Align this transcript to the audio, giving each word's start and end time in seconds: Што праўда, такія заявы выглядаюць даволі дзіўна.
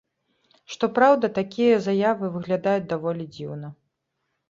Што 0.75 0.85
праўда, 0.95 1.29
такія 1.37 1.75
заявы 1.89 2.33
выглядаюць 2.39 2.89
даволі 2.97 3.33
дзіўна. 3.41 3.75